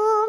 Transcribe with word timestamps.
Oh. 0.00 0.27